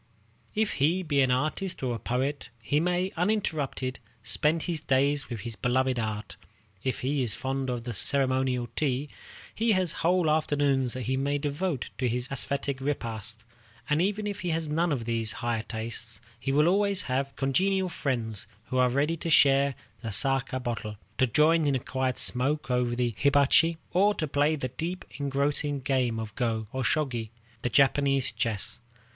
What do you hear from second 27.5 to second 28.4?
the Japanese